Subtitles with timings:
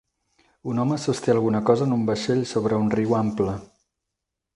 [0.71, 3.55] Un home sosté alguna cosa en un vaixell sobre un riu ample.